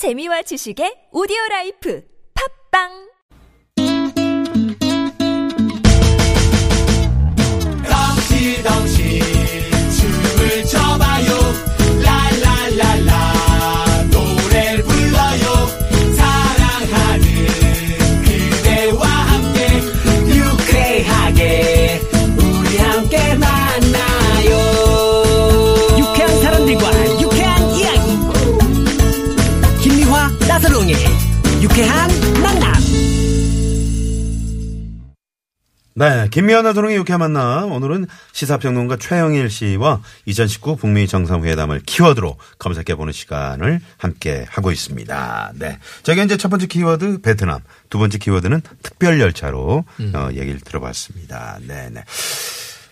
재미와 0.00 0.40
지식의 0.48 1.12
오디오 1.12 1.36
라이프. 1.50 2.00
팝빵 2.32 3.09
네, 36.00 36.28
김미아나 36.30 36.72
도롱의 36.72 36.96
유쾌 36.96 37.18
만남. 37.18 37.72
오늘은 37.72 38.06
시사평론가 38.32 38.96
최영일 38.96 39.50
씨와 39.50 40.00
2019 40.24 40.76
북미 40.76 41.06
정상회담을 41.06 41.82
키워드로 41.84 42.38
검색해보는 42.58 43.12
시간을 43.12 43.82
함께 43.98 44.46
하고 44.48 44.72
있습니다. 44.72 45.52
네. 45.56 45.78
저기 46.02 46.24
이제 46.24 46.38
첫 46.38 46.48
번째 46.48 46.68
키워드 46.68 47.20
베트남, 47.20 47.60
두 47.90 47.98
번째 47.98 48.16
키워드는 48.16 48.62
특별 48.82 49.20
열차로 49.20 49.84
어, 50.14 50.28
얘기를 50.32 50.58
들어봤습니다. 50.60 51.58
네 51.66 51.90
네. 51.90 52.02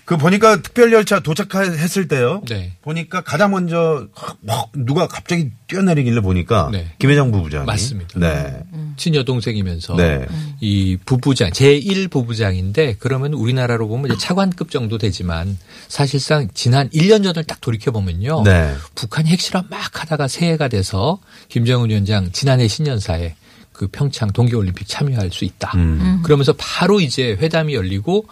그 0.08 0.16
보니까 0.16 0.62
특별 0.62 0.90
열차 0.90 1.20
도착했을 1.20 2.08
때요. 2.08 2.40
네. 2.48 2.72
보니까 2.80 3.20
가장 3.20 3.50
먼저 3.50 4.06
막 4.40 4.70
누가 4.74 5.06
갑자기 5.06 5.50
뛰어내리길래 5.66 6.22
보니까 6.22 6.70
네. 6.72 6.90
김회장 6.98 7.30
부부장이. 7.30 7.66
맞습니다. 7.66 8.18
네. 8.18 8.62
친여동생이면서 8.96 9.96
네. 9.96 10.24
이 10.60 10.96
부부장 11.04 11.50
제1 11.50 12.10
부부장인데 12.10 12.96
그러면 12.98 13.34
우리나라로 13.34 13.86
보면 13.86 14.06
이제 14.06 14.16
차관급 14.18 14.70
정도 14.70 14.96
되지만 14.96 15.58
사실상 15.88 16.48
지난 16.54 16.88
1년 16.88 17.22
전을 17.22 17.44
딱 17.44 17.60
돌이켜 17.60 17.90
보면요. 17.90 18.44
네. 18.44 18.74
북한이 18.94 19.28
핵실험 19.28 19.66
막 19.68 20.00
하다가 20.00 20.26
새해가 20.26 20.68
돼서 20.68 21.18
김정은 21.50 21.90
위원장 21.90 22.32
지난해 22.32 22.66
신년사에 22.66 23.34
그 23.74 23.88
평창 23.88 24.32
동계올림픽 24.32 24.88
참여할 24.88 25.30
수 25.32 25.44
있다. 25.44 25.72
음. 25.74 26.22
그러면서 26.24 26.54
바로 26.56 26.98
이제 26.98 27.36
회담이 27.38 27.74
열리고 27.74 28.24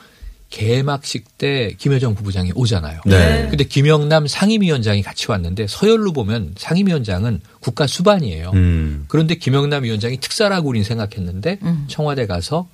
개막식 0.56 1.36
때 1.36 1.74
김여정 1.76 2.14
부부장이 2.14 2.52
오잖아요. 2.54 3.00
네. 3.04 3.46
근데 3.50 3.64
김영남 3.64 4.26
상임위원장이 4.26 5.02
같이 5.02 5.30
왔는데 5.30 5.66
서열로 5.68 6.14
보면 6.14 6.54
상임위원장은 6.56 7.42
국가 7.60 7.86
수반이에요. 7.86 8.52
음. 8.54 9.04
그런데 9.08 9.34
김영남 9.34 9.84
위원장이 9.84 10.16
특사라고 10.18 10.70
우린 10.70 10.82
생각했는데 10.82 11.58
청와대 11.88 12.26
가서 12.26 12.68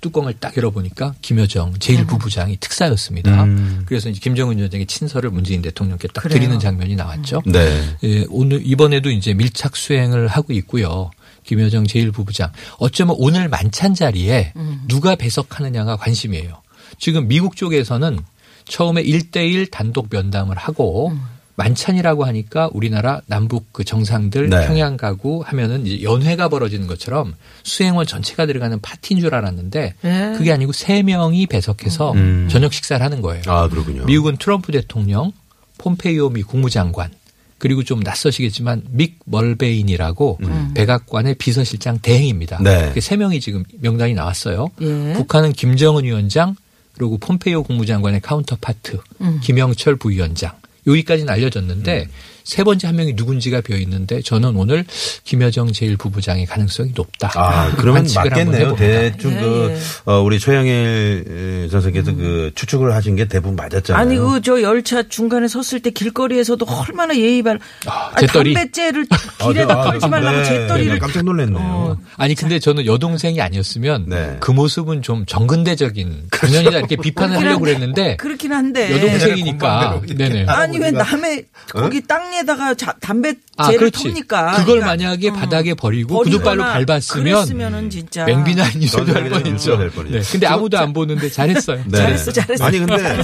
뚜껑을 0.00 0.34
딱 0.40 0.56
열어보니까 0.56 1.14
김여정 1.22 1.74
제1부부장이 1.74 2.58
특사였습니다. 2.58 3.44
음. 3.44 3.84
그래서 3.86 4.08
이제 4.08 4.18
김정은 4.18 4.58
위원장의 4.58 4.86
친서를 4.86 5.30
문재인 5.30 5.62
대통령께 5.62 6.08
딱 6.08 6.22
그래요. 6.22 6.40
드리는 6.40 6.58
장면이 6.58 6.96
나왔죠. 6.96 7.42
네. 7.46 7.80
예, 8.02 8.26
오늘 8.28 8.60
이번에도 8.66 9.08
이제 9.10 9.34
밀착 9.34 9.76
수행을 9.76 10.26
하고 10.26 10.52
있고요. 10.52 11.12
김여정 11.44 11.84
제1부부장. 11.84 12.50
어쩌면 12.78 13.14
오늘 13.20 13.48
만찬 13.48 13.94
자리에 13.94 14.52
누가 14.88 15.14
배석하느냐가 15.14 15.96
관심이에요. 15.96 16.63
지금 16.98 17.28
미국 17.28 17.56
쪽에서는 17.56 18.18
처음에 18.66 19.02
1대1 19.02 19.70
단독 19.70 20.08
면담을 20.10 20.56
하고 20.56 21.12
만찬이라고 21.56 22.24
하니까 22.24 22.68
우리나라 22.72 23.20
남북 23.26 23.72
그 23.72 23.84
정상들 23.84 24.50
네. 24.50 24.66
평양 24.66 24.96
가고 24.96 25.42
하면은 25.42 25.86
이제 25.86 26.02
연회가 26.02 26.48
벌어지는 26.48 26.86
것처럼 26.86 27.34
수행원 27.62 28.06
전체가 28.06 28.46
들어가는 28.46 28.80
파티인 28.80 29.20
줄 29.20 29.34
알았는데 29.34 29.94
네. 30.00 30.32
그게 30.36 30.52
아니고 30.52 30.72
세 30.72 31.02
명이 31.02 31.46
배석해서 31.46 32.12
음. 32.12 32.48
저녁 32.50 32.72
식사를 32.72 33.04
하는 33.04 33.20
거예요. 33.20 33.42
아, 33.46 33.68
그렇군요. 33.68 34.04
미국은 34.04 34.36
트럼프 34.36 34.72
대통령, 34.72 35.32
폼페이오 35.78 36.30
미 36.30 36.42
국무장관, 36.42 37.10
그리고 37.58 37.84
좀 37.84 38.00
낯서시겠지만 38.00 38.82
믹 38.90 39.20
멀베이니라고 39.24 40.38
백악관의 40.74 41.36
비서실장 41.36 42.00
대행입니다. 42.00 42.58
네. 42.62 42.80
이렇게 42.80 43.00
세 43.00 43.16
명이 43.16 43.40
지금 43.40 43.64
명단이 43.80 44.14
나왔어요. 44.14 44.68
예. 44.82 45.12
북한은 45.14 45.52
김정은 45.52 46.04
위원장, 46.04 46.56
그리고 46.96 47.18
폼페이오 47.18 47.64
국무장관의 47.64 48.20
counterpart, 48.20 48.98
김영철 49.42 49.96
부위원장. 49.96 50.52
여기까지는 50.86 51.32
알려졌는데 51.32 52.08
세 52.44 52.62
번째 52.62 52.86
한 52.88 52.96
명이 52.96 53.14
누군지가 53.14 53.62
비어 53.62 53.76
있는데 53.78 54.20
저는 54.20 54.54
오늘 54.56 54.84
김여정 55.24 55.68
제1부부장의 55.68 56.46
가능성이 56.46 56.92
높다. 56.94 57.30
아, 57.34 57.72
그러면 57.76 58.02
관측을 58.02 58.32
한번 58.36 58.46
맞겠네요. 58.52 58.76
대충 58.76 59.32
예, 59.32 59.36
그, 59.40 59.70
예. 60.06 60.10
어, 60.12 60.20
우리 60.20 60.38
최영일 60.38 61.68
선생께서 61.70 62.14
그 62.14 62.52
추측을 62.54 62.94
하신 62.94 63.16
게 63.16 63.24
대부분 63.26 63.56
맞았잖아요. 63.56 64.00
아니 64.00 64.16
그 64.18 64.34
저 64.44 64.60
열차 64.60 65.02
중간에 65.08 65.48
섰을 65.48 65.80
때 65.80 65.88
길거리에서도 65.88 66.66
얼마나 66.68 67.16
예의 67.16 67.42
발 67.42 67.58
아, 67.86 68.10
아니? 68.14 68.26
담배째를 68.26 69.06
아, 69.08 69.48
길에다 69.48 69.80
아, 69.80 69.84
걸지 69.84 70.06
말라고 70.06 70.36
네, 70.38 70.44
재떨이를 70.44 70.92
네, 70.94 70.98
깜짝 70.98 71.22
놀랐네요. 71.24 71.58
어. 71.58 71.96
아니 72.18 72.34
근데 72.34 72.58
저는 72.58 72.84
여동생이 72.84 73.40
아니었으면 73.40 74.04
네. 74.08 74.36
그 74.40 74.50
모습은 74.50 75.00
좀 75.00 75.24
정근대적인 75.24 76.24
당연히다 76.30 76.78
이렇게 76.78 76.96
비판을 76.96 77.38
하려고 77.38 77.60
그랬는데 77.60 78.16
그렇긴 78.16 78.52
한데 78.52 78.92
여동생이니까 78.92 80.02
네네. 80.14 80.44
아니 80.46 80.78
왜 80.78 80.90
우리가- 80.90 80.96
남의 80.98 81.44
거기 81.70 82.02
땅 82.06 82.33
에다가 82.38 82.74
자, 82.74 82.94
담배째를 83.00 83.40
아 83.56 83.68
그렇지. 83.70 84.04
텁니까? 84.04 84.50
그걸 84.52 84.80
그러니까, 84.80 84.86
만약에 84.86 85.28
어, 85.30 85.32
바닥에 85.32 85.74
버리고 85.74 86.18
구두발로 86.22 86.62
밟았으면 86.62 87.90
진짜 87.90 88.24
맹비난이 88.24 88.86
소리할 88.86 89.30
전설이 89.30 89.30
뻔했죠. 89.30 89.76
네. 90.10 90.20
근데 90.30 90.46
아무도 90.46 90.78
안 90.78 90.92
보는데 90.92 91.30
잘했어요. 91.30 91.84
네. 91.88 91.98
잘했어, 91.98 92.32
잘했어. 92.32 92.64
아니 92.64 92.78
근데 92.78 93.22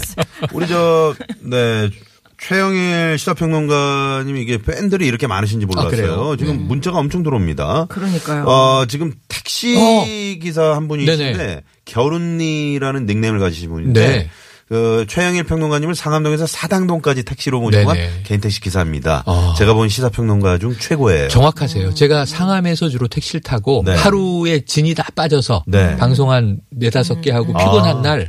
우리 0.53 0.67
저 0.67 1.15
네. 1.41 1.91
최영일 2.39 3.19
시사평론가님이 3.19 4.41
이게 4.41 4.57
팬들이 4.57 5.07
이렇게 5.07 5.27
많으신지 5.27 5.67
몰랐어요. 5.67 5.91
그래요? 5.91 6.37
지금 6.39 6.67
문자가 6.67 6.99
엄청 6.99 7.23
들어옵니다. 7.23 7.87
그러니까요. 7.91 8.45
어, 8.45 8.87
지금 8.87 9.13
택시 9.29 9.77
어. 9.77 10.07
기사 10.41 10.75
한 10.75 10.89
분이 10.89 11.05
네네. 11.05 11.19
계신데 11.19 11.63
겨룬니라는 11.85 13.05
닉네임을 13.05 13.41
가지신 13.41 13.69
분인데 13.71 14.09
네. 14.09 14.31
그 14.71 15.05
최영일 15.09 15.43
평론가님을 15.43 15.97
상암동에서 15.97 16.47
사당동까지 16.47 17.25
택시로 17.25 17.61
모셔간 17.61 17.97
네네. 17.97 18.23
개인 18.23 18.41
택시 18.41 18.61
기사입니다. 18.61 19.25
아. 19.27 19.55
제가 19.59 19.75
본 19.75 19.89
시사 19.89 20.11
평론가 20.11 20.59
중 20.59 20.77
최고예요. 20.79 21.27
정확하세요. 21.27 21.93
제가 21.95 22.25
상암에서 22.25 22.89
주로 22.89 23.09
택시를 23.09 23.41
타고 23.41 23.83
네. 23.85 23.97
하루에 23.97 24.61
진이 24.65 24.95
다 24.95 25.09
빠져서 25.17 25.65
네. 25.67 25.97
방송 25.97 26.31
한 26.31 26.61
네다섯 26.71 27.21
개 27.21 27.33
하고 27.33 27.49
피곤한 27.53 28.03
날이 28.03 28.27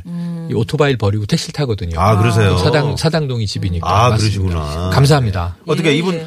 오토바이 0.52 0.96
버리고 0.96 1.26
택시를 1.26 1.52
타거든요. 1.52 2.00
아, 2.00 2.16
그러세요? 2.16 2.56
사당 2.58 2.96
사당동이 2.96 3.46
집이니까. 3.46 3.88
아, 3.88 4.08
맞습니다. 4.10 4.42
그러시구나. 4.48 4.90
감사합니다. 4.90 5.56
어떻게 5.68 5.90
예, 5.90 5.94
이분 5.94 6.14
예. 6.16 6.26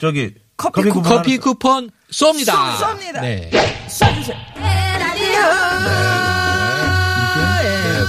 저기 0.00 0.32
커피 0.56 0.82
쿠폰 0.90 1.02
커피 1.04 1.38
쿠폰 1.38 1.88
쏩니다. 2.10 2.52
쏩- 2.52 2.98
쏩니다. 2.98 3.20
네. 3.20 3.48
쏴주세요. 3.86 4.34
네, 4.56 4.98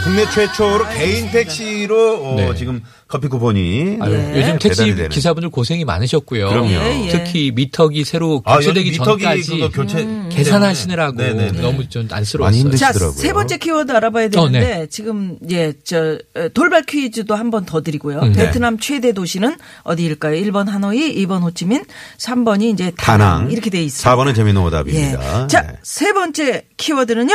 국내 0.04 0.30
최초로 0.30 0.88
개인 0.90 1.32
택시로 1.32 2.24
어, 2.24 2.36
네. 2.36 2.56
지금 2.56 2.82
커피 3.08 3.28
쿠폰이 3.28 3.98
아유, 4.02 4.12
네. 4.12 4.40
요즘 4.42 4.58
택시 4.60 4.80
배달이 4.82 4.96
되는. 4.96 5.10
기사분들 5.10 5.50
고생이 5.50 5.86
많으셨고요. 5.86 6.50
그럼요. 6.50 6.70
예, 6.72 7.06
예. 7.06 7.10
특히 7.10 7.52
미터기 7.54 8.04
새로 8.04 8.42
아, 8.46 8.56
교체되기 8.58 8.92
미터기 8.92 9.24
전까지 9.24 9.70
교체 9.74 10.08
계산하시느라고 10.30 11.18
네네네. 11.22 11.62
너무 11.62 11.88
좀 11.90 12.08
안쓰러웠어요. 12.10 12.60
힘드시- 12.64 12.80
자, 12.80 12.88
드시더라고요. 12.92 13.22
세 13.22 13.34
번째 13.34 13.58
키워드 13.58 13.92
알아봐야 13.92 14.26
어, 14.26 14.30
되는데 14.30 14.60
네. 14.60 14.88
지금 14.88 15.38
예, 15.52 15.74
저 15.84 16.18
어, 16.36 16.48
돌발 16.54 16.84
퀴즈도 16.84 17.36
한 17.36 17.52
번 17.52 17.66
더 17.66 17.82
드리고요. 17.82 18.20
음, 18.22 18.34
네. 18.34 18.46
베트남 18.48 18.80
최대 18.80 19.12
도시는 19.14 19.58
어디일까요? 19.84 20.42
1번 20.46 20.68
하노이, 20.68 21.16
2번 21.26 21.44
호치민, 21.44 21.84
3번이 22.18 22.74
이제 22.74 22.92
다낭, 22.98 23.30
다낭 23.38 23.52
이렇게 23.52 23.70
돼 23.70 23.82
있어요. 23.84 24.16
4번은 24.18 24.36
재미있는 24.36 24.62
예. 24.62 24.66
오답입니다. 24.66 25.48
자, 25.48 25.62
네. 25.62 25.74
세 25.84 26.14
번째 26.14 26.66
키워드는요. 26.78 27.34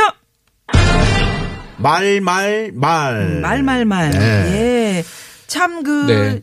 말, 1.79 2.21
말, 2.21 2.71
말. 2.73 3.39
말 3.41 3.63
말말. 3.63 4.11
네. 4.11 4.19
예. 4.19 5.03
참그 5.47 5.89
네. 6.07 6.41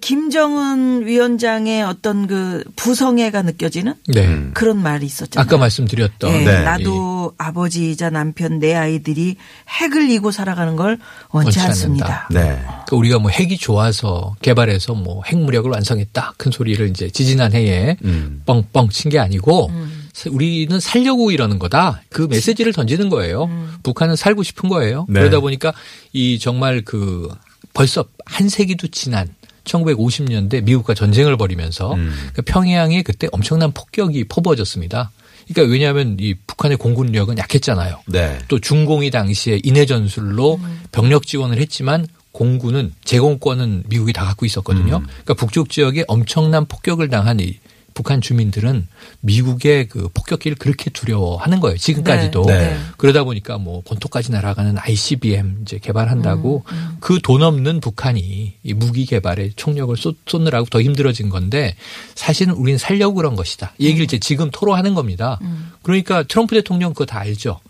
김정은 0.00 1.04
위원장의 1.04 1.82
어떤 1.82 2.28
그 2.28 2.62
부성애가 2.76 3.42
느껴지는 3.42 3.94
네. 4.06 4.24
음. 4.24 4.52
그런 4.54 4.80
말이 4.80 5.04
있었잖아요. 5.04 5.44
아까 5.44 5.56
말씀드렸던 5.58 6.32
예, 6.32 6.44
네. 6.44 6.62
나도 6.62 7.32
아버지이자 7.38 8.10
남편 8.10 8.60
내 8.60 8.72
아이들이 8.74 9.34
핵을 9.80 10.08
이고 10.10 10.30
살아가는 10.30 10.76
걸 10.76 10.98
원치 11.30 11.58
원치 11.58 11.60
않습니다. 11.60 12.28
네. 12.30 12.40
그러니까 12.40 12.86
우리가 12.92 13.18
뭐 13.18 13.30
핵이 13.32 13.56
좋아서 13.56 14.36
개발해서 14.42 14.94
뭐 14.94 15.22
핵무력을 15.26 15.68
완성했다. 15.68 16.34
큰 16.36 16.52
소리를 16.52 16.88
이제 16.90 17.10
지지난 17.10 17.52
해에 17.52 17.96
음. 18.04 18.42
뻥뻥 18.46 18.90
친 18.90 19.10
게 19.10 19.18
아니고 19.18 19.70
음. 19.70 20.03
사- 20.14 20.30
우리는 20.30 20.80
살려고 20.80 21.30
이러는 21.30 21.58
거다. 21.58 22.00
그 22.08 22.22
메시지를 22.22 22.72
던지는 22.72 23.10
거예요. 23.10 23.44
음. 23.44 23.74
북한은 23.82 24.16
살고 24.16 24.42
싶은 24.42 24.70
거예요. 24.70 25.04
네. 25.08 25.20
그러다 25.20 25.40
보니까 25.40 25.74
이 26.14 26.38
정말 26.38 26.80
그 26.82 27.28
벌써 27.74 28.06
한 28.24 28.48
세기도 28.48 28.88
지난 28.88 29.28
1950년대 29.64 30.62
미국과 30.62 30.94
전쟁을 30.94 31.36
벌이면서 31.36 31.94
음. 31.94 32.12
그러니까 32.32 32.42
평양에 32.46 33.02
그때 33.02 33.28
엄청난 33.32 33.72
폭격이 33.72 34.24
퍼부어졌습니다. 34.24 35.10
그러니까 35.48 35.72
왜냐하면 35.72 36.16
이 36.20 36.34
북한의 36.46 36.78
공군력은 36.78 37.36
약했잖아요. 37.38 38.00
네. 38.06 38.38
또 38.48 38.58
중공이 38.60 39.10
당시에 39.10 39.60
인해 39.62 39.84
전술로 39.84 40.58
병력 40.92 41.26
지원을 41.26 41.58
했지만 41.58 42.06
공군은 42.32 42.92
제공권은 43.04 43.84
미국이 43.88 44.12
다 44.12 44.24
갖고 44.24 44.46
있었거든요. 44.46 44.96
음. 44.98 45.06
그러니까 45.06 45.34
북쪽 45.34 45.70
지역에 45.70 46.04
엄청난 46.08 46.64
폭격을 46.66 47.08
당한 47.08 47.40
이 47.40 47.58
북한 47.94 48.20
주민들은 48.20 48.88
미국의 49.20 49.88
그 49.88 50.08
폭격기를 50.12 50.56
그렇게 50.58 50.90
두려워하는 50.90 51.60
거예요. 51.60 51.78
지금까지도. 51.78 52.42
네. 52.46 52.70
네. 52.70 52.78
그러다 52.96 53.24
보니까 53.24 53.56
뭐 53.56 53.82
본토까지 53.84 54.32
날아가는 54.32 54.76
ICBM 54.78 55.60
이제 55.62 55.78
개발한다고 55.78 56.64
음, 56.70 56.96
그돈 57.00 57.42
없는 57.42 57.80
북한이 57.80 58.54
이 58.62 58.74
무기 58.74 59.06
개발에 59.06 59.52
총력을 59.56 59.96
쏟, 59.96 60.16
쏟느라고 60.26 60.66
더 60.66 60.82
힘들어진 60.82 61.28
건데 61.28 61.76
사실은 62.14 62.54
우리는 62.54 62.78
살려고 62.78 63.14
그런 63.14 63.36
것이다. 63.36 63.72
이 63.78 63.84
음. 63.84 63.88
얘기를 63.88 64.04
이제 64.04 64.18
지금 64.18 64.50
토로하는 64.50 64.94
겁니다. 64.94 65.38
그러니까 65.82 66.24
트럼프 66.24 66.54
대통령 66.54 66.92
그거 66.92 67.06
다 67.06 67.20
알죠. 67.20 67.60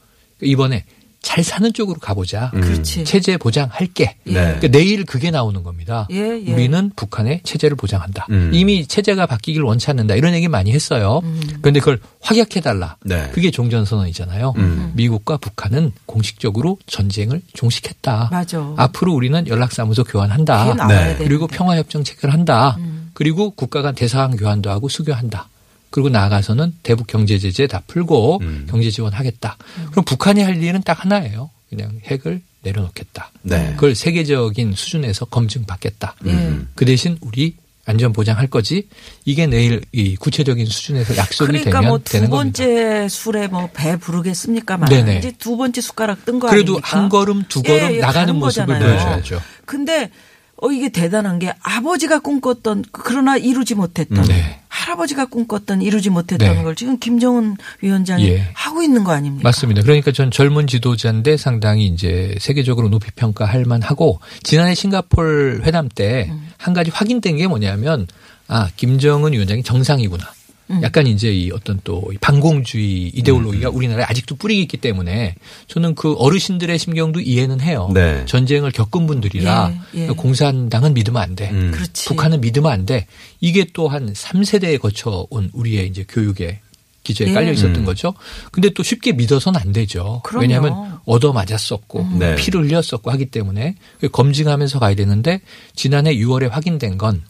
이번에 0.40 0.84
잘 1.24 1.42
사는 1.42 1.72
쪽으로 1.72 1.98
가보자. 1.98 2.50
그렇지. 2.50 3.04
체제 3.04 3.38
보장할게. 3.38 4.16
네. 4.24 4.32
그러니까 4.32 4.68
내일 4.68 5.04
그게 5.06 5.30
나오는 5.30 5.62
겁니다. 5.62 6.06
예, 6.12 6.16
예. 6.46 6.52
우리는 6.52 6.92
북한의 6.94 7.40
체제를 7.44 7.76
보장한다. 7.76 8.26
음. 8.28 8.50
이미 8.52 8.86
체제가 8.86 9.24
바뀌길 9.24 9.62
원치 9.62 9.90
않는다. 9.90 10.16
이런 10.16 10.34
얘기 10.34 10.48
많이 10.48 10.70
했어요. 10.70 11.22
음. 11.24 11.40
그런데 11.62 11.80
그걸 11.80 11.98
확약해달라. 12.20 12.96
네. 13.04 13.30
그게 13.32 13.50
종전선언이잖아요. 13.50 14.52
음. 14.58 14.92
미국과 14.94 15.38
북한은 15.38 15.92
공식적으로 16.04 16.78
전쟁을 16.86 17.40
종식했다. 17.54 18.28
맞아. 18.30 18.74
앞으로 18.76 19.14
우리는 19.14 19.46
연락사무소 19.48 20.04
교환한다. 20.04 20.86
네. 20.86 21.16
돼. 21.16 21.24
그리고 21.24 21.46
평화협정 21.46 22.04
체결한다. 22.04 22.76
음. 22.78 23.10
그리고 23.14 23.50
국가 23.50 23.80
간 23.80 23.94
대사관 23.94 24.36
교환도 24.36 24.70
하고 24.70 24.90
수교한다. 24.90 25.48
그리고 25.94 26.08
나아가서는 26.08 26.74
대북 26.82 27.06
경제 27.06 27.38
제재 27.38 27.68
다 27.68 27.80
풀고 27.86 28.38
음. 28.42 28.66
경제 28.68 28.90
지원하겠다. 28.90 29.56
그럼 29.92 30.04
북한이 30.04 30.42
할 30.42 30.60
일은 30.60 30.82
딱 30.82 31.04
하나예요. 31.04 31.50
그냥 31.70 32.00
핵을 32.04 32.42
내려놓겠다. 32.64 33.30
네. 33.42 33.74
그걸 33.76 33.94
세계적인 33.94 34.72
수준에서 34.74 35.26
검증받겠다. 35.26 36.16
음. 36.26 36.68
그 36.74 36.84
대신 36.84 37.16
우리 37.20 37.54
안전 37.86 38.12
보장할 38.12 38.48
거지. 38.48 38.88
이게 39.24 39.46
내일 39.46 39.82
이 39.92 40.16
구체적인 40.16 40.66
수준에서 40.66 41.16
약속이 41.16 41.46
그러니까 41.46 41.70
되면 41.70 41.88
뭐두 41.90 42.10
되는 42.10 42.28
겁니다. 42.28 42.64
번째 42.64 43.08
술에 43.08 43.46
뭐 43.46 43.70
배 43.72 43.96
부르겠습니까만 43.96 44.88
네네. 44.88 45.18
이제 45.18 45.32
두 45.38 45.56
번째 45.56 45.80
숟가락 45.80 46.24
뜬거 46.24 46.48
그래도 46.48 46.72
아닙니까? 46.72 46.98
한 46.98 47.08
걸음 47.08 47.44
두 47.48 47.62
걸음 47.62 47.92
예, 47.92 47.96
예, 47.98 48.00
나가는 48.00 48.26
가는 48.26 48.40
모습을 48.40 48.66
거잖아요. 48.66 48.96
보여줘야죠. 48.98 49.40
근데 49.64 50.10
어 50.56 50.72
이게 50.72 50.88
대단한 50.88 51.38
게 51.38 51.54
아버지가 51.62 52.18
꿈꿨던 52.18 52.86
그러나 52.90 53.36
이루지 53.36 53.76
못했던 53.76 54.24
네. 54.24 54.60
할아버지가 54.94 55.26
꿈꿨던 55.26 55.82
이루지 55.82 56.10
못했던 56.10 56.56
네. 56.56 56.62
걸 56.62 56.74
지금 56.74 56.98
김정은 56.98 57.56
위원장이 57.80 58.28
예. 58.28 58.48
하고 58.54 58.82
있는 58.82 59.04
거 59.04 59.12
아닙니까? 59.12 59.48
맞습니다. 59.48 59.82
그러니까 59.82 60.12
전 60.12 60.30
젊은 60.30 60.66
지도자인데 60.66 61.36
상당히 61.36 61.86
이제 61.86 62.34
세계적으로 62.40 62.88
높이 62.88 63.10
평가할 63.14 63.64
만하고 63.64 64.20
지난해 64.42 64.74
싱가폴 64.74 65.62
회담 65.64 65.88
때한 65.88 66.72
가지 66.74 66.90
확인된 66.90 67.36
게 67.36 67.46
뭐냐면 67.46 68.06
아 68.48 68.68
김정은 68.76 69.32
위원장이 69.32 69.62
정상이구나. 69.62 70.24
음. 70.70 70.80
약간 70.82 71.06
이제 71.06 71.32
이 71.32 71.50
어떤 71.50 71.80
또이 71.84 72.18
반공주의 72.20 73.08
이데올로기가 73.14 73.70
우리나라에 73.70 74.04
아직도 74.04 74.36
뿌리가 74.36 74.60
있기 74.62 74.76
때문에 74.78 75.34
저는 75.68 75.94
그 75.94 76.14
어르신들의 76.14 76.78
심경도 76.78 77.20
이해는 77.20 77.60
해요. 77.60 77.90
네. 77.94 78.24
전쟁을 78.26 78.72
겪은 78.72 79.06
분들이라 79.06 79.72
예, 79.96 80.00
예. 80.00 80.06
공산당은 80.08 80.94
믿으면 80.94 81.22
안 81.22 81.36
돼. 81.36 81.50
음. 81.50 81.70
그렇지. 81.72 82.08
북한은 82.08 82.40
믿으면 82.40 82.70
안 82.70 82.86
돼. 82.86 83.06
이게 83.40 83.64
또 83.72 83.84
한 83.88 84.12
3세대에 84.12 84.80
거쳐 84.80 85.26
온 85.30 85.50
우리의 85.52 85.86
이제 85.86 86.04
교육에 86.08 86.60
기저에 87.04 87.28
예. 87.28 87.32
깔려 87.32 87.52
있었던 87.52 87.76
음. 87.76 87.84
거죠. 87.84 88.14
근데 88.50 88.70
또 88.70 88.82
쉽게 88.82 89.12
믿어서는 89.12 89.60
안 89.60 89.72
되죠. 89.72 90.20
그럼요. 90.24 90.40
왜냐하면 90.42 90.98
얻어 91.04 91.32
맞았었고 91.32 92.08
네. 92.18 92.34
피를 92.36 92.64
흘렸었고 92.64 93.10
하기 93.10 93.26
때문에 93.26 93.76
검증하면서 94.10 94.78
가야 94.78 94.94
되는데 94.94 95.42
지난해 95.76 96.16
6월에 96.16 96.48
확인된 96.48 96.96
건 96.98 97.22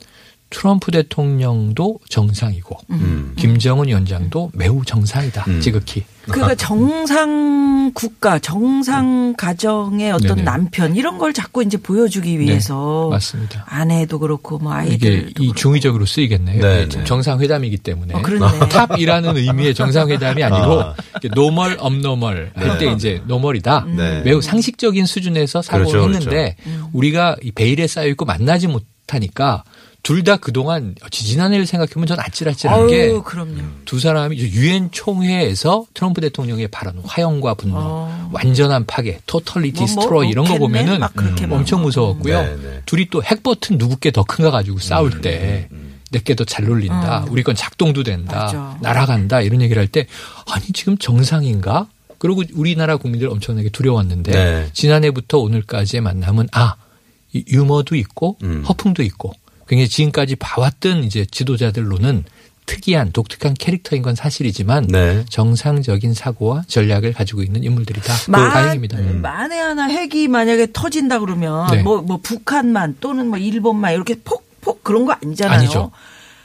트럼프 0.54 0.92
대통령도 0.92 1.98
정상이고 2.08 2.78
음. 2.90 3.34
김정은 3.36 3.88
위원장도 3.88 4.52
매우 4.54 4.84
정상이다. 4.84 5.44
음. 5.48 5.60
지극히. 5.60 6.04
그러니까 6.26 6.54
정상 6.54 7.90
국가, 7.92 8.38
정상 8.38 9.34
가정의 9.36 10.12
어떤 10.12 10.36
네네. 10.36 10.42
남편 10.42 10.96
이런 10.96 11.18
걸 11.18 11.32
자꾸 11.32 11.62
이제 11.62 11.76
보여주기 11.76 12.38
위해서 12.38 13.08
네, 13.10 13.16
맞습니다. 13.16 13.64
아내도 13.66 14.18
그렇고 14.20 14.58
뭐 14.58 14.72
이게 14.82 15.08
아이들도 15.08 15.28
이 15.30 15.32
그렇고. 15.48 15.54
중의적으로 15.54 16.06
쓰이겠네요. 16.06 16.62
네, 16.62 16.82
이게 16.84 16.98
네. 16.98 17.04
정상회담이기 17.04 17.78
때문에. 17.78 18.14
어, 18.14 18.22
그렇네. 18.22 18.68
top이라는 18.69 19.37
의미의 19.36 19.74
정상회담이 19.74 20.42
아니고 20.42 20.80
아. 20.80 20.94
normal 21.34 21.76
abnormal 21.81 22.52
할때 22.54 22.86
네. 22.86 22.92
이제 22.92 23.22
normal이다. 23.26 23.87
네. 23.94 24.22
매우 24.22 24.40
상식적인 24.40 25.04
수준에서 25.04 25.62
사고를 25.62 25.86
그렇죠, 25.86 26.14
했는데 26.14 26.56
우리가 26.92 27.36
이 27.42 27.50
베일에 27.50 27.86
쌓여 27.88 28.06
있고 28.06 28.24
만나지 28.24 28.68
못하니까 28.68 29.64
둘 30.04 30.22
다 30.22 30.36
그동안 30.36 30.94
지지난해를 31.10 31.66
생각하면 31.66 32.06
전 32.06 32.20
아찔아찔한 32.20 32.86
게 32.88 33.02
아유, 33.04 33.22
그럼요. 33.24 33.62
두 33.86 33.98
사람이 33.98 34.36
유엔 34.38 34.90
총회에서 34.92 35.86
트럼프 35.94 36.20
대통령의 36.20 36.68
발언, 36.68 37.00
화염과 37.05 37.55
분노, 37.54 37.76
어. 37.78 38.30
완전한 38.32 38.84
파괴, 38.86 39.20
totally 39.26 39.81
뭐, 39.80 39.86
뭐, 39.94 40.02
destroy 40.02 40.28
이런 40.28 40.44
거? 40.44 40.58
보면은 40.58 41.00
막. 41.00 41.12
엄청 41.50 41.80
무서웠고요. 41.82 42.38
네, 42.42 42.56
네. 42.56 42.82
둘이 42.84 43.08
또 43.10 43.22
핵 43.22 43.42
버튼 43.42 43.78
누구 43.78 43.96
게 43.96 44.10
더 44.10 44.22
큰가 44.24 44.50
가지고 44.50 44.78
싸울 44.78 45.20
때 45.22 45.68
내게 46.12 46.34
더 46.36 46.44
잘 46.44 46.66
놀린다. 46.66 47.24
우리 47.30 47.42
건 47.42 47.54
작동도 47.54 48.02
된다. 48.02 48.40
맞아. 48.44 48.78
날아간다. 48.82 49.40
이런 49.40 49.62
얘기를 49.62 49.80
할 49.80 49.88
때 49.88 50.06
아니 50.46 50.66
지금 50.74 50.98
정상인가? 50.98 51.88
그리고 52.18 52.42
우리나라 52.54 52.98
국민들 52.98 53.28
엄청나게 53.28 53.70
두려웠는데 53.70 54.32
네. 54.32 54.68
지난해부터 54.74 55.38
오늘까지의 55.38 56.02
만남은 56.02 56.48
아이 56.52 57.44
유머도 57.48 57.96
있고 57.96 58.36
음. 58.42 58.64
허풍도 58.68 59.02
있고 59.02 59.32
굉장히 59.66 59.88
지금까지 59.88 60.37
봐왔던 60.37 61.05
이제 61.05 61.25
지도자들로는 61.25 62.25
특이한 62.66 63.12
독특한 63.12 63.55
캐릭터인 63.55 64.02
건 64.02 64.14
사실이지만 64.14 64.87
네. 64.87 65.25
정상적인 65.28 66.14
사고와 66.14 66.62
전략을 66.66 67.12
가지고 67.12 67.43
있는 67.43 67.62
인물들이다. 67.62 68.14
만, 68.28 68.50
다행입니다. 68.50 68.99
만에 69.20 69.58
하나 69.58 69.84
핵이 69.84 70.28
만약에 70.28 70.69
터진다 70.72 71.19
그러면 71.19 71.66
네. 71.70 71.82
뭐, 71.82 72.00
뭐 72.00 72.19
북한만 72.22 72.96
또는 73.00 73.28
뭐 73.28 73.38
일본만 73.38 73.93
이렇게 73.93 74.14
폭폭 74.14 74.82
그런 74.82 75.05
거 75.05 75.12
아니잖아요. 75.12 75.58
아니죠. 75.58 75.90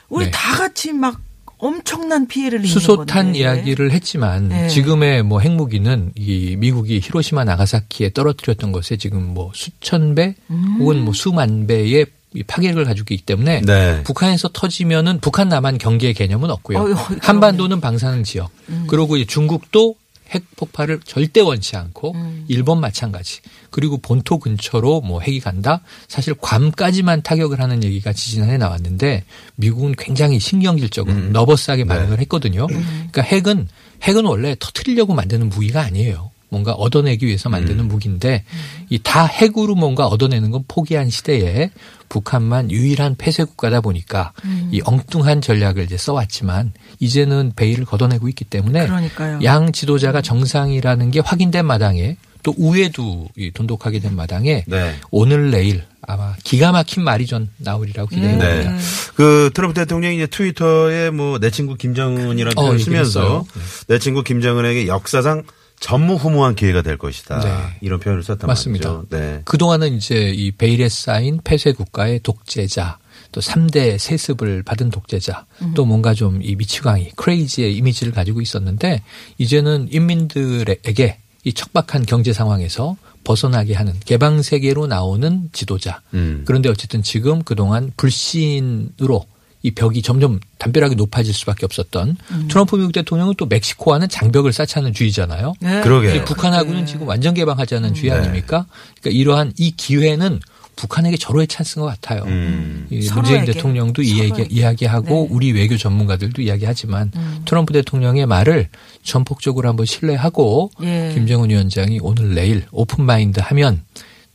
우리 0.09 0.25
네. 0.25 0.31
다 0.31 0.57
같이 0.57 0.91
막 0.91 1.21
엄청난 1.57 2.25
피해를 2.25 2.59
입는 2.59 2.69
수소탄 2.69 3.25
건데. 3.25 3.39
이야기를 3.39 3.91
했지만 3.91 4.49
네. 4.49 4.67
지금의 4.69 5.23
뭐 5.23 5.41
핵무기는 5.41 6.13
이 6.15 6.55
미국이 6.57 7.01
히로시마 7.03 7.43
나가사키에 7.43 8.11
떨어뜨렸던 8.11 8.71
것에 8.71 8.95
지금 8.97 9.33
뭐 9.33 9.51
수천 9.53 10.15
배 10.15 10.35
음. 10.49 10.77
혹은 10.79 11.03
뭐 11.03 11.13
수만 11.13 11.67
배의 11.67 12.01
이 12.01 12.05
파괴력을 12.47 12.83
가지고 12.85 13.13
있기 13.13 13.25
때문에 13.25 13.61
네. 13.61 14.03
북한에서 14.03 14.49
터지면은 14.53 15.19
북한 15.19 15.49
남한 15.49 15.77
경계 15.77 16.13
개념은 16.13 16.49
없고요. 16.51 16.77
어휴. 16.79 16.95
한반도는 17.21 17.81
방사능 17.81 18.23
지역. 18.23 18.51
그리고 18.87 19.17
이제 19.17 19.25
중국도 19.25 19.95
핵 20.29 20.43
폭발을 20.55 20.99
절대 21.05 21.41
원치 21.41 21.75
않고 21.75 22.13
음. 22.13 22.45
일본 22.47 22.79
마찬가지. 22.79 23.39
그리고 23.71 23.97
본토 23.97 24.37
근처로 24.37 25.01
뭐 25.01 25.21
핵이 25.21 25.39
간다. 25.39 25.81
사실 26.07 26.35
괌까지만 26.35 27.23
타격을 27.23 27.59
하는 27.59 27.83
얘기가 27.83 28.13
지지난해 28.13 28.57
나왔는데 28.57 29.23
미국은 29.55 29.95
굉장히 29.97 30.39
신경질적으로 30.39 31.15
음. 31.15 31.31
너버스하게 31.31 31.83
네. 31.83 31.87
반응을 31.87 32.19
했거든요. 32.19 32.67
그러니까 32.67 33.21
핵은 33.23 33.67
핵은 34.03 34.25
원래 34.25 34.55
터트리려고 34.59 35.13
만드는 35.13 35.49
무기가 35.49 35.81
아니에요. 35.81 36.31
뭔가 36.49 36.71
얻어내기 36.73 37.25
위해서 37.27 37.47
만드는 37.49 37.85
음. 37.85 37.87
무기인데 37.87 38.43
이 38.89 38.99
다 39.03 39.25
핵으로 39.25 39.75
뭔가 39.75 40.07
얻어내는 40.07 40.51
건 40.51 40.63
포기한 40.67 41.09
시대에 41.09 41.69
북한만 42.09 42.71
유일한 42.71 43.15
폐쇄 43.15 43.43
국가다 43.43 43.81
보니까 43.81 44.33
음. 44.45 44.69
이 44.71 44.81
엉뚱한 44.83 45.41
전략을 45.41 45.83
이제 45.83 45.95
써왔지만 45.97 46.73
이제는 46.99 47.53
베일을 47.55 47.85
걷어내고 47.85 48.27
있기 48.29 48.45
때문에 48.45 48.85
그러니까요. 48.87 49.39
양 49.43 49.71
지도자가 49.71 50.21
정상이라는 50.21 51.11
게 51.11 51.19
확인된 51.19 51.65
마당에 51.65 52.17
또 52.41 52.53
우회도 52.57 53.29
이 53.37 53.51
돈독하게 53.51 53.99
된 53.99 54.15
마당에 54.15 54.63
네. 54.65 54.95
오늘 55.11 55.51
내일 55.51 55.83
아마 56.01 56.33
기가 56.43 56.71
막힌 56.71 57.03
말이 57.03 57.25
좀 57.25 57.49
나오리라고 57.57 58.09
기대해 58.09 58.37
네. 58.37 58.63
봅니다. 58.63 58.83
그 59.15 59.51
트럼프 59.53 59.73
대통령이 59.75 60.15
이제 60.15 60.25
트위터에 60.27 61.09
뭐 61.11 61.37
내 61.39 61.51
친구 61.51 61.75
김정은이라는 61.75 62.57
어, 62.57 62.61
표현을 62.61 62.79
얘기를 62.79 63.05
쓰면서 63.05 63.19
했어요. 63.19 63.45
내 63.87 63.99
친구 63.99 64.23
김정은에게 64.23 64.87
역사상 64.87 65.43
전무후무한 65.79 66.55
기회가 66.55 66.81
될 66.81 66.97
것이다. 66.97 67.39
네. 67.39 67.77
이런 67.81 67.99
표현을 67.99 68.23
썼단 68.23 68.47
맞습니다. 68.47 68.89
말이죠. 68.89 69.07
네. 69.09 69.41
그동안은 69.45 69.93
이제 69.93 70.31
이 70.31 70.51
베일에 70.51 70.89
쌓인 70.89 71.39
폐쇄 71.43 71.71
국가의 71.71 72.19
독재자 72.21 72.97
또 73.31 73.41
3대 73.41 73.97
세습을 73.99 74.63
받은 74.63 74.89
독재자 74.89 75.45
또 75.75 75.85
뭔가 75.85 76.13
좀 76.13 76.41
이 76.41 76.55
미치광이 76.55 77.11
크레이지의 77.15 77.75
이미지를 77.77 78.11
가지고 78.13 78.41
있었는데 78.41 79.03
이제는 79.37 79.87
인민들에게 79.91 81.17
이 81.43 81.53
척박한 81.53 82.05
경제 82.05 82.33
상황에서 82.33 82.97
벗어나게 83.23 83.73
하는 83.75 83.93
개방 84.05 84.41
세계로 84.41 84.87
나오는 84.87 85.49
지도자. 85.51 86.01
음. 86.13 86.43
그런데 86.45 86.69
어쨌든 86.69 87.03
지금 87.03 87.43
그동안 87.43 87.91
불신으로 87.97 89.25
이 89.61 89.71
벽이 89.71 90.01
점점 90.01 90.39
담벼락이 90.57 90.95
높아질 90.95 91.33
수밖에 91.33 91.65
없었던 91.65 92.17
트럼프 92.47 92.77
미국 92.77 92.93
대통령은 92.93 93.33
또 93.37 93.45
멕시코와는 93.45 94.07
장벽을 94.07 94.53
쌓자는 94.53 94.93
주의잖아요. 94.93 95.53
네. 95.59 95.81
그러게. 95.81 96.07
근데 96.07 96.25
북한하고는 96.25 96.85
지금 96.85 97.07
완전 97.07 97.33
개방하자는 97.33 97.93
주의 97.93 98.11
네. 98.11 98.17
아닙니까? 98.17 98.65
그러니까 99.01 99.19
이러한 99.19 99.53
이 99.57 99.71
기회는 99.71 100.39
북한에게 100.77 101.17
절호의 101.17 101.47
찬스인 101.47 101.81
것 101.81 101.87
같아요. 101.87 102.23
음. 102.23 102.87
문재인 103.13 103.43
대통령도 103.43 104.01
이 104.01 104.19
얘기, 104.19 104.29
서로에게. 104.29 104.47
이야기하고 104.49 105.07
네. 105.07 105.27
음. 105.27 105.35
우리 105.35 105.51
외교 105.51 105.75
전문가들도 105.75 106.41
이야기하지만 106.41 107.11
트럼프 107.43 107.73
대통령의 107.73 108.25
말을 108.25 108.69
전폭적으로 109.03 109.67
한번 109.67 109.85
신뢰하고 109.85 110.71
예. 110.83 111.11
김정은 111.13 111.49
위원장이 111.49 111.99
오늘 112.01 112.33
내일 112.33 112.65
open 112.71 113.03
mind 113.03 113.41
하면 113.41 113.81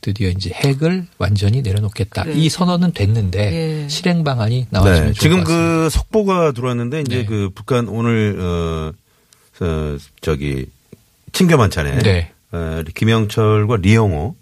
드디어 0.05 0.29
이제 0.29 0.51
핵을 0.53 1.07
완전히 1.17 1.63
내려놓겠다. 1.63 2.25
그래. 2.25 2.35
이 2.35 2.47
선언은 2.47 2.91
됐는데 2.91 3.85
예. 3.85 3.89
실행 3.89 4.23
방안이 4.23 4.67
나왔으면 4.69 5.13
네. 5.13 5.19
지금 5.19 5.37
것 5.43 5.49
같습니다. 5.49 5.83
그 5.83 5.89
속보가 5.89 6.51
들어왔는데 6.51 7.01
이제 7.01 7.17
네. 7.17 7.25
그 7.25 7.49
북한 7.55 7.87
오늘 7.87 8.39
어, 8.39 8.93
어 9.61 9.97
저기 10.21 10.67
친교 11.31 11.57
만찬에 11.57 11.97
네. 12.03 12.31
어, 12.51 12.83
김영철과 12.93 13.77
리용호 13.77 14.35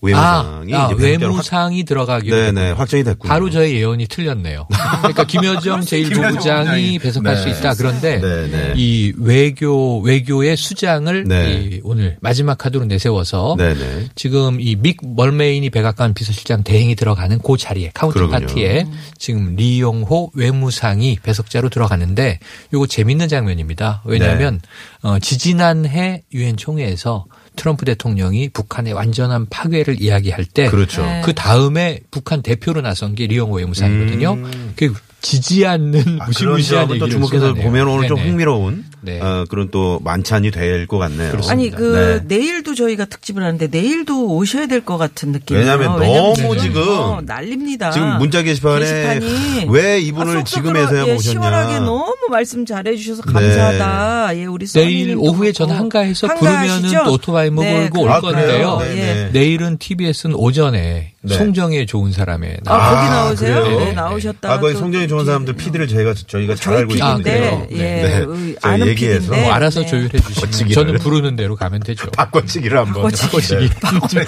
외무상이 0.00 0.74
아, 0.74 0.84
아, 0.84 0.88
외무상이 0.96 1.84
들어가기로 1.84 2.36
네네 2.36 2.52
됐군요. 2.52 2.74
확정이 2.78 3.04
됐군요. 3.04 3.28
바로 3.28 3.50
저의 3.50 3.74
예언이 3.74 4.06
틀렸네요. 4.06 4.68
그러니까 5.00 5.24
김여정 5.24 5.80
제1부부장이 5.86 7.00
배석할 7.00 7.36
수 7.36 7.48
있다. 7.48 7.74
그런데 7.74 8.20
네, 8.20 8.46
네. 8.48 8.72
이 8.76 9.12
외교 9.18 10.00
외교의 10.00 10.56
수장을 10.56 11.24
네. 11.24 11.52
이 11.52 11.80
오늘 11.82 12.16
마지막 12.20 12.56
카드로 12.58 12.84
내세워서 12.84 13.56
네네. 13.58 14.08
지금 14.14 14.60
이 14.60 14.76
믹 14.76 14.98
멀베이니 15.02 15.68
백악관 15.70 16.14
비서실장 16.14 16.62
대행이 16.62 16.94
들어가는 16.94 17.38
그 17.40 17.56
자리에 17.56 17.90
counterpart에 17.94 18.86
지금 19.18 19.56
리용호 19.56 20.30
외무상이 20.34 21.18
배석자로 21.22 21.68
들어가는데 21.70 22.38
요거 22.72 22.86
재밌는 22.86 23.26
장면입니다. 23.28 24.02
왜냐하면 24.04 24.60
네. 25.02 25.08
어, 25.08 25.18
지지난해 25.18 26.22
유엔 26.32 26.56
총회에서 26.56 27.26
트럼프 27.58 27.84
대통령이 27.84 28.48
북한의 28.50 28.92
완전한 28.92 29.46
파괴를 29.50 30.00
이야기할 30.00 30.44
때 30.44 30.68
그렇죠. 30.70 31.02
네. 31.02 31.22
그 31.24 31.34
다음에 31.34 32.00
북한 32.10 32.40
대표로 32.42 32.80
나선 32.80 33.14
게 33.14 33.26
리용호 33.26 33.56
외무상이거든요. 33.56 34.32
음. 34.34 34.72
그 34.76 34.94
지지 35.20 35.66
않는 35.66 36.00
아, 36.00 36.02
그런 36.04 36.26
무시무시한 36.26 36.90
얘기를 36.90 37.10
주목해서. 37.10 37.54
보면 37.54 37.88
오늘 37.88 38.06
좀 38.08 38.16
네네. 38.18 38.30
흥미로운 38.30 38.84
네. 39.00 39.20
어, 39.20 39.44
그런 39.48 39.68
또 39.70 40.00
만찬이 40.02 40.50
될 40.50 40.86
것 40.88 40.98
같네요. 40.98 41.30
그렇습니다. 41.30 41.52
아니 41.52 41.70
그 41.70 42.22
네. 42.28 42.36
내일도 42.36 42.74
저희가 42.74 43.04
특집을 43.04 43.42
하는데 43.42 43.66
내일도 43.68 44.34
오셔야 44.36 44.66
될 44.66 44.80
것 44.80 44.96
같은 44.98 45.32
느낌이에요. 45.32 45.66
왜냐하면 45.66 46.00
너무 46.00 46.56
지금 46.58 46.82
어, 46.88 47.20
난립니다. 47.24 47.90
지금 47.90 48.18
문자 48.18 48.42
게시판에 48.42 49.20
왜 49.68 50.00
이분을 50.00 50.38
아, 50.38 50.44
지금에서야 50.44 51.06
예, 51.06 51.12
모셨냐. 51.14 51.40
시원하게 51.40 51.78
너무 51.80 52.14
말씀 52.30 52.64
잘해주셔서 52.66 53.22
네. 53.26 53.32
감사하다. 53.32 54.36
예, 54.38 54.44
우리 54.46 54.66
내일 54.66 55.16
오후에 55.16 55.52
그렇고. 55.52 55.52
저는 55.52 55.74
한가해서 55.76 56.26
한가하시죠? 56.28 56.80
부르면은 56.82 57.04
또 57.04 57.12
오토바이 57.12 57.50
몰고 57.50 58.02
올 58.02 58.10
아, 58.10 58.20
건데요. 58.20 58.78
네, 58.80 58.90
예. 58.90 58.94
네. 58.94 59.30
내일은 59.32 59.78
TBS는 59.78 60.34
오전에 60.36 61.12
네. 61.20 61.34
송정의 61.36 61.86
좋은 61.86 62.12
사람에 62.12 62.58
아, 62.66 62.76
나와요. 62.76 62.96
거기 62.96 63.10
나오세요? 63.10 63.64
그래요? 63.64 63.78
네, 63.80 63.92
나오셨다. 63.92 64.52
아, 64.52 64.60
거기 64.60 64.74
송정이 64.74 65.08
좋은 65.08 65.24
사람들 65.24 65.54
피디를 65.54 65.88
저희가 65.88 66.14
저희가 66.14 66.54
잘 66.54 66.74
알고 66.74 66.96
저희 66.96 67.10
있거든요. 67.18 67.66
PD인데, 67.66 67.68
예, 67.72 67.84
의, 68.20 68.22
저희 68.24 68.56
아는 68.62 68.86
얘기해서. 68.86 69.34
뭐 69.34 69.52
알아서 69.52 69.80
네. 69.80 69.86
조율해 69.86 70.10
주시면. 70.20 70.72
저는 70.72 70.98
부르는 70.98 71.34
대로 71.34 71.56
가면 71.56 71.80
되죠. 71.80 72.08
바꿔치기를 72.14 72.78
한번 72.78 73.10
바꿔치기. 73.10 73.68
네. 74.14 74.26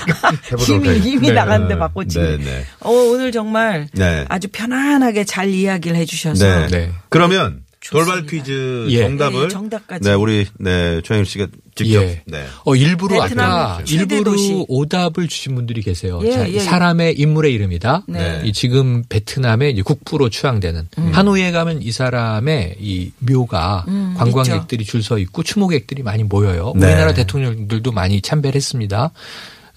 힘이. 0.59 0.99
힘이 0.99 1.29
네. 1.29 1.33
나갔는데 1.35 1.79
바꿔치기. 1.79 2.25
네, 2.25 2.37
네. 2.39 2.65
어, 2.81 2.91
오늘 2.91 3.31
정말 3.31 3.87
네. 3.93 4.25
아주 4.29 4.49
편안하게 4.49 5.25
잘 5.25 5.49
이야기를 5.49 5.97
해주셔서 5.97 6.45
네. 6.45 6.67
네. 6.69 6.93
그러면. 7.09 7.63
돌발 7.89 8.27
퀴즈 8.27 8.87
예. 8.91 9.01
정답을 9.03 9.43
네, 9.45 9.49
정답까지. 9.49 10.05
네, 10.09 10.15
우리 10.15 10.47
네, 10.59 11.01
최영일 11.03 11.25
씨가 11.25 11.47
직접 11.75 12.03
예. 12.03 12.23
네. 12.27 12.45
어, 12.65 12.77
일부러 12.77 13.23
베트남 13.23 13.51
아까 13.51 13.83
일부러. 13.89 14.33
오답을 14.69 15.29
주신 15.29 15.55
분들이 15.55 15.81
계세요. 15.81 16.21
예, 16.25 16.31
자, 16.31 16.51
예. 16.51 16.61
사람의 16.61 17.19
인물의 17.19 17.53
이름이다. 17.55 18.03
네. 18.07 18.43
이 18.45 18.53
지금 18.53 19.03
베트남의 19.09 19.73
이제 19.73 19.83
국부로 19.83 20.29
추앙되는 20.29 20.89
음. 20.99 21.11
하노이에 21.13 21.53
가면 21.53 21.81
이 21.83 21.91
사람의 21.91 22.77
이 22.81 23.13
묘가 23.21 23.87
음, 23.89 24.15
관광객들이 24.17 24.85
줄 24.85 25.01
서 25.01 25.17
있고 25.19 25.43
추모객들이 25.43 26.03
많이 26.03 26.23
모여요. 26.25 26.75
네. 26.77 26.87
우리나라 26.89 27.15
대통령들도 27.15 27.91
많이 27.93 28.21
참배를 28.21 28.57
했습니다. 28.57 29.11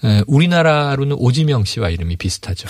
에, 0.04 0.22
우리나라로는 0.26 1.16
오지명 1.18 1.64
씨와 1.64 1.88
이름이 1.90 2.16
비슷하죠. 2.16 2.68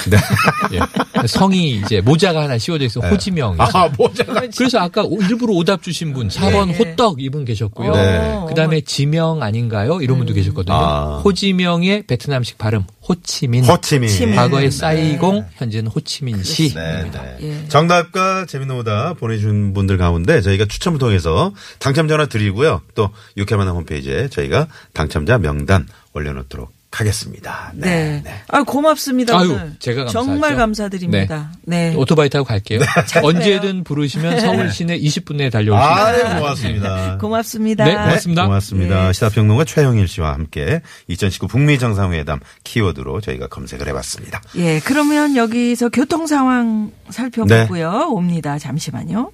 예. 0.73 1.27
성이 1.27 1.77
이제 1.85 2.01
모자가 2.01 2.43
하나 2.45 2.59
씌워져 2.59 2.85
있어 2.85 3.01
호지명. 3.01 3.57
아, 3.59 3.89
뭐죠? 3.97 4.25
그래서 4.57 4.79
아까 4.79 5.03
오- 5.03 5.21
일부러 5.21 5.53
오답 5.55 5.83
주신 5.83 6.13
분 6.13 6.29
4번 6.29 6.69
네. 6.69 6.79
호떡 6.79 7.21
이분 7.23 7.45
계셨고요. 7.45 7.93
네. 7.95 8.41
그다음에 8.49 8.81
지명 8.83 9.43
아닌가요? 9.43 10.01
이런 10.01 10.19
분도 10.19 10.33
계셨거든요. 10.35 10.75
아. 10.77 11.21
호지명의 11.25 12.05
베트남식 12.07 12.59
발음 12.59 12.85
호치민. 13.09 13.65
호치민. 13.65 14.09
호치민. 14.09 14.37
과거의 14.37 14.71
사이공, 14.71 15.45
현재는 15.57 15.91
호치민시. 15.91 16.75
네, 16.75 17.11
네. 17.13 17.37
예. 17.43 17.69
정답과 17.69 18.47
재밌는 18.47 18.77
오답 18.77 19.19
보내준 19.21 19.75
분들 19.75 19.99
가운데 19.99 20.41
저희가 20.41 20.65
추첨을 20.67 20.99
통해서 20.99 21.53
당첨 21.81 22.09
전화 22.09 22.27
드리고요. 22.27 22.81
또 22.95 23.11
유쾌만한 23.37 23.75
홈페이지에 23.75 24.29
저희가 24.29 24.69
당첨자 24.95 25.37
명단 25.39 25.87
올려놓도록 26.15 26.73
하겠습니다. 27.01 27.73
네. 27.75 27.87
네. 27.87 28.23
네. 28.25 28.35
아 28.49 28.63
고맙습니다. 28.63 29.39
아유, 29.39 29.53
오늘. 29.53 29.73
제가 29.79 30.05
감사하죠. 30.05 30.27
정말 30.27 30.57
감사드립니다. 30.57 31.53
네. 31.63 31.95
오토바이 31.97 32.29
타고 32.29 32.45
갈게요. 32.45 32.81
언제든 33.23 33.85
부르시면 33.85 34.41
서울 34.41 34.71
시내 34.71 34.99
20분 34.99 35.37
내에 35.37 35.51
달려올 35.51 35.79
수 35.79 35.85
아, 35.85 36.11
있습니다. 36.11 36.35
네, 36.35 36.41
고맙습니다. 36.41 37.19
고맙습니다. 37.19 37.85
네, 37.85 37.93
고맙습니다. 37.95 38.43
네, 38.43 38.47
고맙습니다. 38.47 39.07
네. 39.07 39.13
시사평론가 39.13 39.65
최영일 39.65 40.09
씨와 40.09 40.33
함께 40.33 40.81
2019 41.09 41.49
북미 41.49 41.79
정상회담 41.79 42.41
키워드로 42.65 43.21
저희가 43.21 43.49
검색을 43.49 43.89
해봤습니다. 43.89 44.43
예, 44.57 44.81
그러면 44.81 45.37
여기서 45.37 45.89
교통 45.89 46.27
상황 46.27 46.91
살펴보고요. 47.11 48.09
옵니다. 48.11 48.59
잠시만요. 48.59 49.31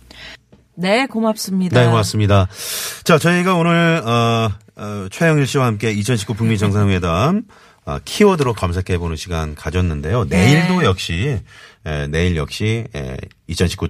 네, 0.76 1.06
고맙습니다. 1.06 1.78
네, 1.78 1.86
고맙습니다. 1.86 2.48
자, 3.04 3.18
저희가 3.18 3.54
오늘 3.54 4.02
어, 4.04 4.50
어, 4.80 5.08
최영일 5.10 5.46
씨와 5.46 5.66
함께 5.66 5.92
2019 5.92 6.34
북미 6.34 6.56
정상회담 6.56 7.42
어, 7.84 7.98
키워드로 8.04 8.54
검색해 8.54 8.98
보는 8.98 9.16
시간 9.16 9.54
가졌는데요. 9.54 10.26
네. 10.28 10.54
내일도 10.54 10.84
역시 10.84 11.38
에, 11.84 12.06
내일 12.08 12.36
역시 12.36 12.86
에, 12.96 13.16
2019 13.46 13.88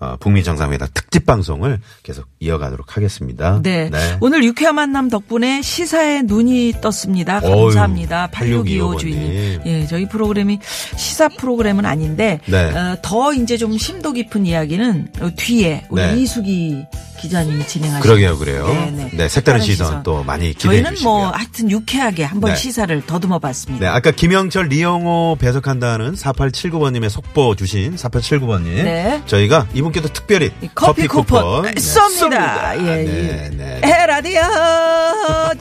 어, 0.00 0.16
북미 0.18 0.42
정상회담 0.42 0.88
특집 0.94 1.26
방송을 1.26 1.78
계속 2.02 2.26
이어가도록 2.40 2.96
하겠습니다. 2.96 3.60
네. 3.62 3.90
오늘 4.20 4.42
유쾌한 4.44 4.74
만남 4.74 5.08
덕분에 5.08 5.62
시사에 5.62 6.22
눈이 6.22 6.74
떴습니다. 6.80 7.40
감사합니다. 7.40 8.28
8625 8.32 8.96
8625 8.96 8.96
주인님. 8.98 9.30
님. 9.30 9.60
예, 9.66 9.86
저희 9.86 10.08
프로그램이 10.08 10.58
시사 10.96 11.28
프로그램은 11.28 11.86
아닌데, 11.86 12.40
네. 12.46 12.70
어, 12.70 12.96
더 13.02 13.32
이제 13.34 13.56
좀 13.56 13.78
심도 13.78 14.12
깊은 14.12 14.46
이야기는 14.46 15.12
어, 15.20 15.30
뒤에 15.36 15.84
우리 15.90 16.02
네. 16.02 16.16
이수기 16.18 16.84
기자님이 17.20 17.66
진행하시죠. 17.66 18.02
그러게요, 18.02 18.38
그래요. 18.38 18.66
네, 18.68 19.10
네, 19.12 19.28
색다른 19.28 19.60
시선 19.60 20.02
또 20.02 20.22
많이 20.24 20.52
기대해 20.52 20.82
저희는 20.82 20.90
주시고요. 20.96 21.12
뭐 21.14 21.28
하여튼 21.30 21.70
유쾌하게 21.70 22.24
한번 22.24 22.50
네. 22.50 22.56
시사를 22.56 23.06
더듬어 23.06 23.38
봤습니다. 23.38 23.84
네, 23.86 23.90
아까 23.90 24.10
김영철, 24.10 24.68
리영호 24.68 25.36
배석한다는 25.40 26.14
4879번님의 26.14 27.08
속보 27.08 27.54
주신 27.56 27.96
4879번님. 27.96 28.64
네. 28.84 29.22
저희가 29.26 29.66
이분께도 29.74 30.08
특별히 30.12 30.50
이 30.60 30.68
커피, 30.74 31.06
쿠폰, 31.06 31.62
네, 31.62 31.72
쏩니다. 31.74 32.76
예, 32.78 32.82
네, 32.82 33.06
예. 33.06 33.50
네. 33.56 33.80
에 33.82 34.06
라디오 34.06 34.40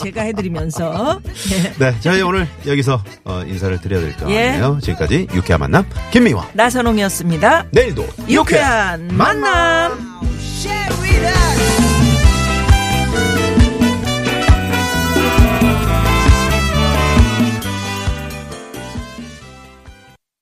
제가 0.01 0.21
해드리면서 0.23 1.21
예. 1.51 1.73
네, 1.77 1.95
저희 2.01 2.21
오늘 2.21 2.47
여기서 2.65 3.01
어, 3.25 3.43
인사를 3.45 3.79
드려야 3.81 4.01
될것 4.01 4.29
예. 4.29 4.45
같네요. 4.51 4.79
지금까지 4.81 5.27
유쾌한 5.33 5.59
만남 5.61 5.85
김미화. 6.11 6.47
나선홍이었습니다. 6.53 7.65
내일도 7.71 8.05
유쾌한 8.29 9.07
만남. 9.11 10.23
Share 10.39 10.89
with 11.01 11.02
felicidad. 11.13 11.72